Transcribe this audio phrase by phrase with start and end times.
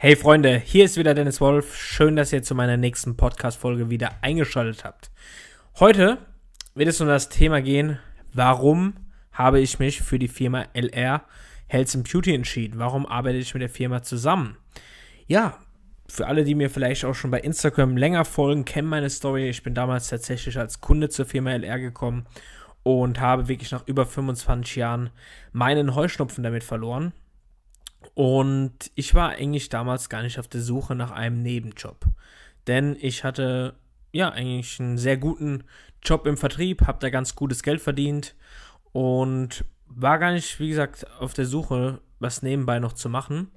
[0.00, 1.74] Hey Freunde, hier ist wieder Dennis Wolf.
[1.74, 5.10] Schön, dass ihr zu meiner nächsten Podcast-Folge wieder eingeschaltet habt.
[5.80, 6.18] Heute
[6.76, 7.98] wird es um das Thema gehen,
[8.32, 8.94] warum
[9.32, 11.22] habe ich mich für die Firma LR
[11.66, 12.78] Health and Beauty entschieden?
[12.78, 14.56] Warum arbeite ich mit der Firma zusammen?
[15.26, 15.58] Ja,
[16.08, 19.48] für alle, die mir vielleicht auch schon bei Instagram länger folgen, kennen meine Story.
[19.48, 22.24] Ich bin damals tatsächlich als Kunde zur Firma LR gekommen
[22.84, 25.10] und habe wirklich nach über 25 Jahren
[25.50, 27.12] meinen Heuschnupfen damit verloren
[28.18, 32.04] und ich war eigentlich damals gar nicht auf der Suche nach einem Nebenjob.
[32.66, 33.76] Denn ich hatte
[34.10, 35.62] ja eigentlich einen sehr guten
[36.02, 38.34] Job im Vertrieb, habe da ganz gutes Geld verdient
[38.90, 43.52] und war gar nicht, wie gesagt, auf der Suche, was nebenbei noch zu machen.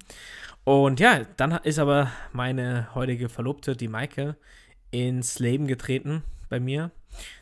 [0.64, 4.36] Und ja, dann ist aber meine heutige Verlobte, die Maike,
[4.92, 6.92] ins Leben getreten bei mir.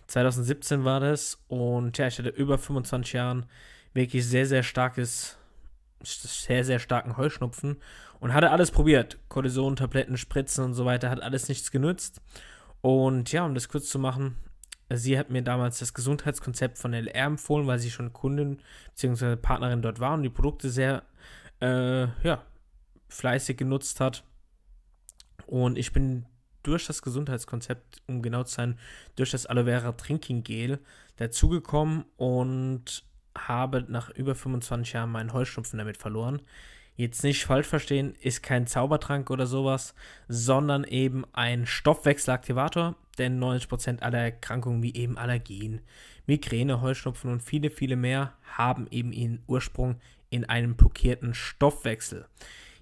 [0.07, 3.45] 2017 war das und ja, ich hatte über 25 Jahren
[3.93, 5.38] wirklich sehr, sehr starkes
[6.03, 7.77] sehr, sehr starken Heuschnupfen
[8.19, 9.17] und hatte alles probiert.
[9.29, 12.21] Kortison, Tabletten, Spritzen und so weiter, hat alles nichts genützt.
[12.81, 14.35] Und ja, um das kurz zu machen,
[14.89, 18.61] sie hat mir damals das Gesundheitskonzept von LR empfohlen, weil sie schon Kundin
[18.95, 19.35] bzw.
[19.35, 21.03] Partnerin dort war und die Produkte sehr,
[21.61, 22.43] äh, ja,
[23.09, 24.23] fleißig genutzt hat.
[25.45, 26.25] Und ich bin
[26.63, 28.79] durch das Gesundheitskonzept, um genau zu sein,
[29.15, 30.79] durch das Aloe Vera Drinking Gel
[31.17, 33.03] dazugekommen und
[33.47, 36.41] habe nach über 25 Jahren meinen Heuschnupfen damit verloren.
[36.95, 39.95] Jetzt nicht falsch verstehen, ist kein Zaubertrank oder sowas,
[40.27, 45.79] sondern eben ein Stoffwechselaktivator, denn 90% aller Erkrankungen wie eben Allergien,
[46.27, 49.95] Migräne, Heuschnupfen und viele, viele mehr haben eben ihren Ursprung
[50.29, 52.25] in einem blockierten Stoffwechsel.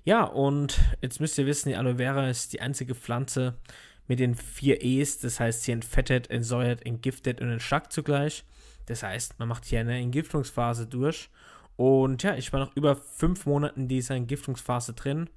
[0.04, 3.56] Ja, und jetzt müsst ihr wissen, die Aloe Vera ist die einzige Pflanze
[4.08, 8.44] mit den vier E's, das heißt, sie entfettet, entsäuert, entgiftet und entschlackt zugleich.
[8.88, 11.30] Das heißt, man macht hier eine Entgiftungsphase durch.
[11.76, 15.30] Und ja, ich war noch über fünf Monaten in dieser Entgiftungsphase drin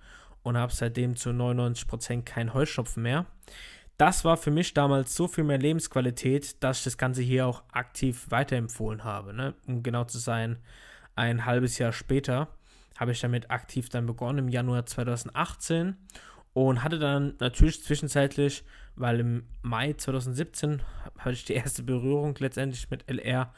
[0.43, 3.27] und habe seitdem zu 99% keinen Heuschnupfen mehr.
[3.99, 7.63] Das war für mich damals so viel mehr Lebensqualität, dass ich das Ganze hier auch
[7.71, 9.35] aktiv weiterempfohlen habe.
[9.35, 9.53] Ne?
[9.67, 10.59] Um genau zu sein,
[11.15, 12.49] ein halbes Jahr später
[12.97, 15.97] habe ich damit aktiv dann begonnen, im Januar 2018
[16.55, 18.65] und hatte dann natürlich zwischenzeitlich,
[18.97, 20.83] weil im Mai 2017
[21.19, 23.53] hatte ich die erste Berührung letztendlich mit LR,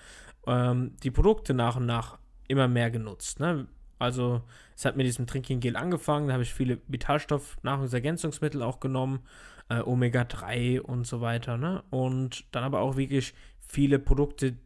[0.47, 3.41] ähm, die Produkte nach und nach immer mehr genutzt.
[3.41, 3.67] Ne?
[3.99, 4.43] Also
[4.77, 9.21] es hat mit diesem Drinking Gel angefangen, da habe ich viele Vitalstoff, Nahrungsergänzungsmittel auch genommen,
[9.69, 11.57] äh, Omega-3 und so weiter.
[11.57, 11.83] Ne?
[11.91, 14.57] Und dann aber auch wirklich viele Produkte,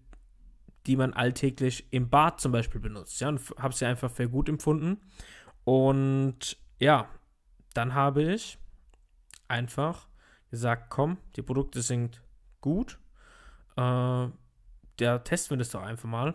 [0.87, 3.21] die man alltäglich im Bad zum Beispiel benutzt.
[3.21, 4.99] Ja, und habe sie einfach für gut empfunden.
[5.65, 7.09] Und ja,
[7.75, 8.59] dann habe ich
[9.49, 10.09] einfach
[10.51, 12.23] gesagt, komm, die Produkte sind
[12.61, 12.99] gut.
[13.77, 14.29] Äh,
[14.99, 16.35] der testen wir das doch einfach mal.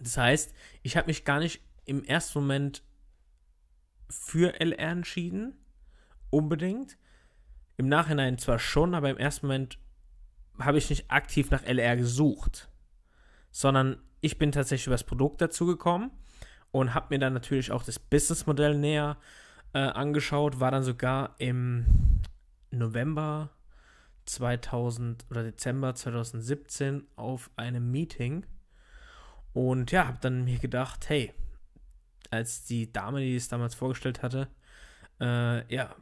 [0.00, 2.82] Das heißt, ich habe mich gar nicht im ersten Moment
[4.08, 5.56] für LR entschieden,
[6.30, 6.96] unbedingt.
[7.76, 9.78] Im Nachhinein zwar schon, aber im ersten Moment
[10.58, 12.68] habe ich nicht aktiv nach LR gesucht,
[13.50, 16.10] sondern ich bin tatsächlich über das Produkt dazu gekommen
[16.70, 19.16] und habe mir dann natürlich auch das Businessmodell näher
[19.72, 21.86] äh, angeschaut, war dann sogar im
[22.70, 23.50] November
[24.26, 28.46] 2000 oder Dezember 2017 auf einem Meeting
[29.52, 31.32] und ja, habe dann mir gedacht, hey,
[32.30, 34.48] als die Dame, die es damals vorgestellt hatte,
[35.20, 35.94] äh, ja,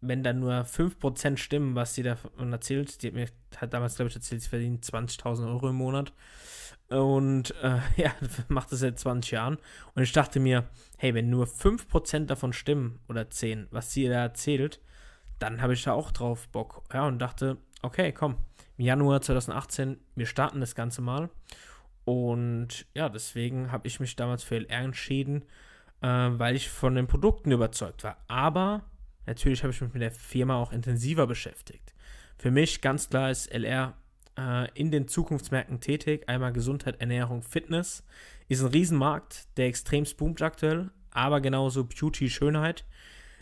[0.00, 4.08] wenn dann nur 5% stimmen, was sie davon erzählt, die hat mir hat damals, glaube
[4.08, 6.12] ich, erzählt, sie verdient 20.000 Euro im Monat.
[6.88, 8.14] Und äh, ja,
[8.48, 9.58] macht das seit 20 Jahren.
[9.94, 10.68] Und ich dachte mir,
[10.98, 14.80] hey, wenn nur 5% davon stimmen oder 10, was sie da erzählt,
[15.38, 16.82] dann habe ich da auch drauf Bock.
[16.92, 18.36] Ja, und dachte, okay, komm,
[18.76, 21.30] im Januar 2018, wir starten das Ganze mal.
[22.04, 25.42] Und ja, deswegen habe ich mich damals für LR entschieden,
[26.02, 28.18] äh, weil ich von den Produkten überzeugt war.
[28.28, 28.82] Aber
[29.26, 31.94] natürlich habe ich mich mit der Firma auch intensiver beschäftigt.
[32.36, 33.94] Für mich ganz klar ist LR
[34.38, 36.28] äh, in den Zukunftsmärkten tätig.
[36.28, 38.04] Einmal Gesundheit, Ernährung, Fitness.
[38.48, 42.84] Ist ein Riesenmarkt, der extrem boomt aktuell, aber genauso Beauty, Schönheit.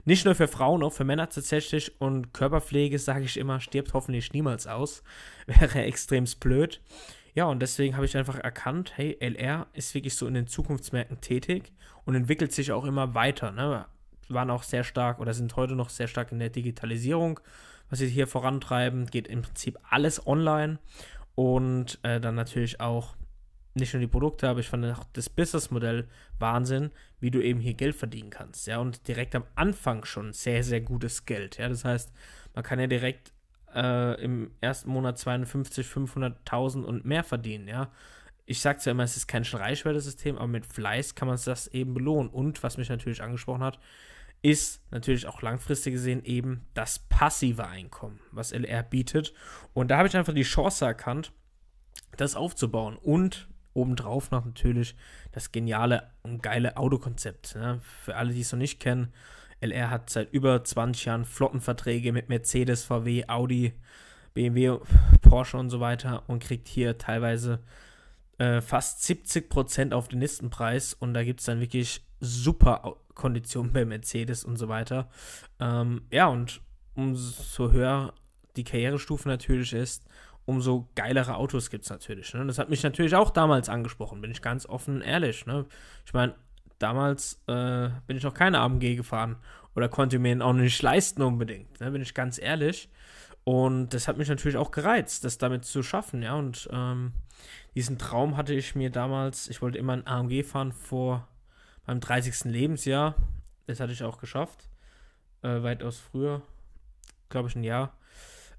[0.05, 2.01] Nicht nur für Frauen, auch für Männer tatsächlich.
[2.01, 5.03] Und Körperpflege, sage ich immer, stirbt hoffentlich niemals aus.
[5.47, 6.81] Wäre extrem blöd.
[7.35, 11.21] Ja, und deswegen habe ich einfach erkannt, hey, LR ist wirklich so in den Zukunftsmärkten
[11.21, 11.73] tätig
[12.05, 13.53] und entwickelt sich auch immer weiter.
[13.53, 13.87] Ne?
[14.29, 17.41] Waren auch sehr stark oder sind heute noch sehr stark in der Digitalisierung
[17.93, 19.07] was sie hier vorantreiben.
[19.07, 20.79] Geht im Prinzip alles online
[21.35, 23.15] und äh, dann natürlich auch
[23.75, 26.09] nicht nur die Produkte, aber ich fand auch das Businessmodell
[26.39, 26.91] Wahnsinn,
[27.21, 28.67] wie du eben hier Geld verdienen kannst.
[28.67, 31.59] Ja, und direkt am Anfang schon sehr, sehr gutes Geld.
[31.59, 32.13] Ja, das heißt,
[32.55, 33.33] man kann ja direkt
[33.75, 37.69] äh, im ersten Monat 52, 500.000 und mehr verdienen.
[37.69, 37.91] Ja,
[38.45, 41.95] ich sage ja immer, es ist kein Reichweite-System, aber mit Fleiß kann man das eben
[41.95, 42.31] belohnen.
[42.31, 43.79] Und was mich natürlich angesprochen hat,
[44.43, 49.33] ist natürlich auch langfristig gesehen eben das passive Einkommen, was LR bietet.
[49.73, 51.33] Und da habe ich einfach die Chance erkannt,
[52.17, 52.97] das aufzubauen.
[52.97, 54.95] Und obendrauf noch natürlich
[55.33, 57.55] das geniale und geile Autokonzept.
[57.57, 57.81] Ne?
[58.05, 59.13] Für alle, die es noch nicht kennen,
[59.61, 63.73] LR hat seit über 20 Jahren Flottenverträge mit Mercedes, VW, Audi,
[64.35, 64.79] BMW,
[65.21, 67.61] Porsche und so weiter und kriegt hier teilweise
[68.39, 73.85] äh, fast 70% auf den Listenpreis und da gibt es dann wirklich super Konditionen bei
[73.85, 75.09] Mercedes und so weiter.
[75.61, 76.61] Ähm, ja, und
[76.95, 78.15] umso höher
[78.57, 80.05] die Karrierestufe natürlich ist,
[80.45, 82.35] umso geilere Autos gibt es natürlich.
[82.35, 82.45] Ne?
[82.47, 85.47] Das hat mich natürlich auch damals angesprochen, bin ich ganz offen ehrlich.
[85.47, 85.67] Ne?
[86.05, 86.35] Ich meine,
[86.79, 89.37] damals äh, bin ich noch keine AMG gefahren
[89.75, 91.91] oder konnte mir ihn auch nicht leisten unbedingt, ne?
[91.91, 92.89] bin ich ganz ehrlich.
[93.45, 96.35] Und das hat mich natürlich auch gereizt, das damit zu schaffen, ja.
[96.35, 97.13] Und ähm,
[97.75, 101.27] diesen Traum hatte ich mir damals, ich wollte immer ein AMG fahren vor
[101.87, 102.45] meinem 30.
[102.45, 103.17] Lebensjahr.
[103.67, 104.69] Das hatte ich auch geschafft.
[105.43, 106.43] Äh, weitaus früher.
[107.31, 107.97] Glaube ich ein Jahr.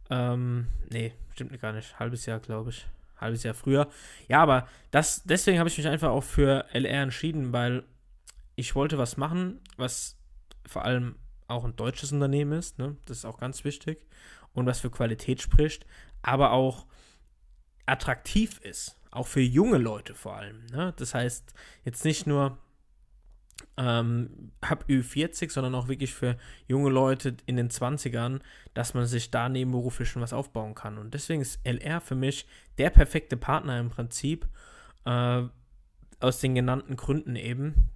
[0.09, 1.99] Ähm, nee, stimmt gar nicht.
[1.99, 2.85] Halbes Jahr, glaube ich.
[3.17, 3.87] Halbes Jahr früher.
[4.27, 7.83] Ja, aber das, deswegen habe ich mich einfach auch für LR entschieden, weil
[8.55, 10.17] ich wollte was machen, was
[10.65, 11.15] vor allem
[11.47, 12.79] auch ein deutsches Unternehmen ist.
[12.79, 12.97] Ne?
[13.05, 14.05] Das ist auch ganz wichtig.
[14.53, 15.85] Und was für Qualität spricht,
[16.21, 16.85] aber auch
[17.85, 18.97] attraktiv ist.
[19.11, 20.65] Auch für junge Leute vor allem.
[20.67, 20.93] Ne?
[20.97, 21.53] Das heißt,
[21.85, 22.57] jetzt nicht nur
[23.77, 26.37] ähm, hab Ü40, sondern auch wirklich für
[26.67, 28.39] junge Leute in den 20ern,
[28.73, 30.97] dass man sich da nebenberuflich schon was aufbauen kann.
[30.97, 34.47] Und deswegen ist LR für mich der perfekte Partner im Prinzip,
[35.05, 35.43] äh,
[36.19, 37.89] aus den genannten Gründen eben.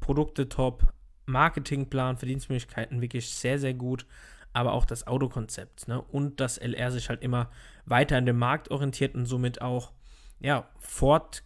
[0.00, 0.92] Produkte top,
[1.26, 4.06] Marketingplan, Verdienstmöglichkeiten wirklich sehr, sehr gut,
[4.52, 5.88] aber auch das Autokonzept.
[5.88, 6.00] Ne?
[6.00, 7.50] Und dass LR sich halt immer
[7.86, 9.92] weiter an dem Markt orientiert und somit auch,
[10.40, 11.42] ja, fort,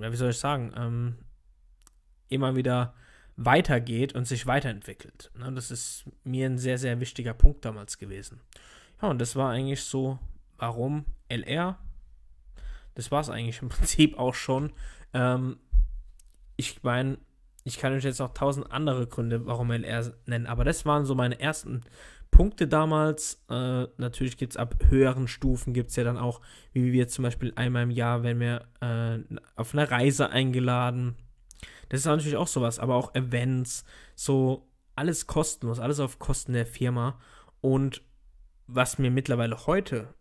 [0.00, 1.16] ja, wie soll ich sagen, ähm,
[2.28, 2.94] immer wieder
[3.36, 5.30] weitergeht und sich weiterentwickelt.
[5.38, 8.40] Ne, das ist mir ein sehr, sehr wichtiger Punkt damals gewesen.
[9.00, 10.18] Ja, und das war eigentlich so,
[10.56, 11.78] warum LR?
[12.94, 14.72] Das war es eigentlich im Prinzip auch schon.
[15.12, 15.58] Ähm,
[16.56, 17.18] ich meine,
[17.64, 21.14] ich kann euch jetzt noch tausend andere Gründe, warum LR nennen, aber das waren so
[21.14, 21.82] meine ersten
[22.30, 23.44] Punkte damals.
[23.50, 26.40] Äh, natürlich gibt es ab höheren Stufen, gibt es ja dann auch,
[26.72, 29.18] wie wir zum Beispiel einmal im Jahr, wenn wir äh,
[29.56, 31.16] auf eine Reise eingeladen
[31.88, 33.84] das ist natürlich auch sowas, aber auch Events,
[34.14, 37.20] so alles kostenlos, alles auf Kosten der Firma.
[37.60, 38.02] Und
[38.66, 40.14] was mir mittlerweile heute,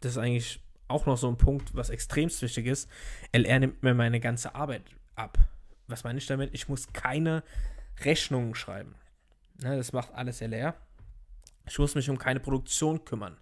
[0.00, 2.88] das ist eigentlich auch noch so ein Punkt, was extremst wichtig ist,
[3.32, 4.82] LR nimmt mir meine ganze Arbeit
[5.14, 5.38] ab.
[5.86, 6.54] Was meine ich damit?
[6.54, 7.42] Ich muss keine
[8.04, 8.94] Rechnungen schreiben.
[9.62, 10.74] Ne, das macht alles LR.
[11.66, 13.36] Ich muss mich um keine Produktion kümmern.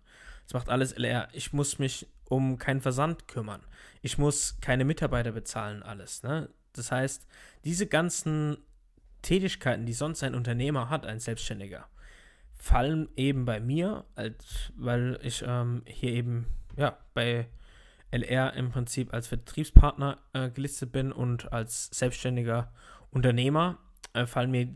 [0.44, 1.28] Das macht alles LR.
[1.32, 3.62] Ich muss mich um keinen Versand kümmern.
[4.02, 6.22] Ich muss keine Mitarbeiter bezahlen, alles.
[6.22, 6.48] Ne?
[6.72, 7.26] Das heißt,
[7.64, 8.58] diese ganzen
[9.22, 11.88] Tätigkeiten, die sonst ein Unternehmer hat, ein Selbstständiger,
[12.54, 16.46] fallen eben bei mir, als, weil ich ähm, hier eben
[16.76, 17.48] ja, bei
[18.10, 22.72] LR im Prinzip als Vertriebspartner äh, gelistet bin und als selbstständiger
[23.10, 23.78] Unternehmer
[24.12, 24.68] äh, fallen mir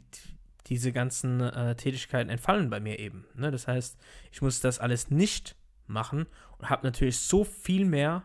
[0.67, 3.27] diese ganzen äh, Tätigkeiten entfallen bei mir eben.
[3.35, 3.51] Ne?
[3.51, 3.99] Das heißt,
[4.33, 5.57] ich muss das alles nicht
[5.87, 6.27] machen
[6.59, 8.25] und habe natürlich so viel mehr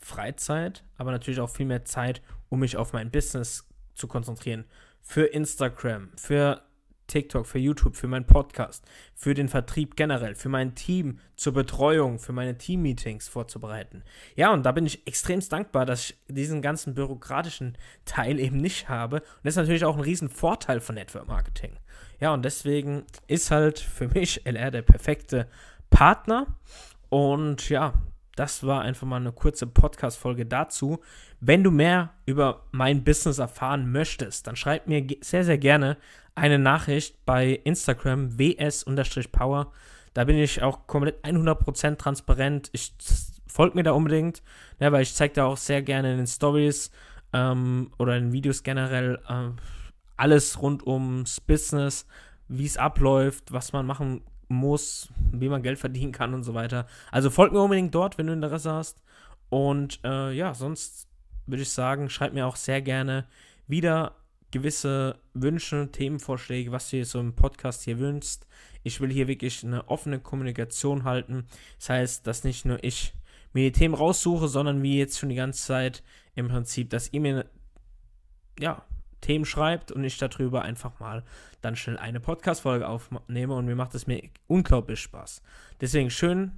[0.00, 4.64] Freizeit, aber natürlich auch viel mehr Zeit, um mich auf mein Business zu konzentrieren.
[5.02, 6.62] Für Instagram, für
[7.06, 12.18] TikTok, für YouTube, für meinen Podcast, für den Vertrieb generell, für mein Team zur Betreuung,
[12.18, 14.02] für meine Team-Meetings vorzubereiten.
[14.34, 18.88] Ja, und da bin ich extremst dankbar, dass ich diesen ganzen bürokratischen Teil eben nicht
[18.88, 19.16] habe.
[19.16, 21.76] Und das ist natürlich auch ein riesen Vorteil von Network Marketing.
[22.20, 25.48] Ja, und deswegen ist halt für mich LR der perfekte
[25.90, 26.46] Partner.
[27.08, 27.94] Und ja,
[28.36, 31.00] das war einfach mal eine kurze Podcast-Folge dazu.
[31.40, 35.96] Wenn du mehr über mein Business erfahren möchtest, dann schreib mir sehr, sehr gerne
[36.34, 39.72] eine Nachricht bei Instagram ws-power.
[40.12, 42.68] Da bin ich auch komplett 100% transparent.
[42.72, 42.94] Ich
[43.46, 44.42] folge mir da unbedingt,
[44.78, 46.90] ne, weil ich zeige da auch sehr gerne in den Stories
[47.32, 49.50] ähm, oder in Videos generell äh,
[50.16, 52.06] alles rund ums Business,
[52.48, 56.86] wie es abläuft, was man machen muss, wie man Geld verdienen kann und so weiter.
[57.10, 59.02] Also folgt mir unbedingt dort, wenn du Interesse hast.
[59.48, 61.08] Und äh, ja, sonst
[61.46, 63.26] würde ich sagen, schreib mir auch sehr gerne
[63.66, 64.16] wieder
[64.50, 68.46] gewisse Wünsche, Themenvorschläge, was du dir so im Podcast hier wünschst.
[68.82, 71.46] Ich will hier wirklich eine offene Kommunikation halten.
[71.78, 73.12] Das heißt, dass nicht nur ich
[73.52, 76.02] mir die Themen raussuche, sondern wie jetzt schon die ganze Zeit
[76.34, 77.46] im Prinzip, dass ihr mir
[78.58, 78.84] ja,
[79.26, 81.24] Themen schreibt und ich darüber einfach mal
[81.60, 85.42] dann schnell eine Podcast-Folge aufnehme und mir macht es mir unglaublich Spaß.
[85.80, 86.52] Deswegen schön,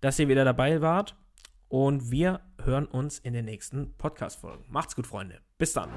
[0.00, 1.14] dass ihr wieder dabei wart
[1.68, 4.64] und wir hören uns in den nächsten Podcast-Folgen.
[4.70, 5.40] Macht's gut, Freunde.
[5.58, 5.90] Bis dann.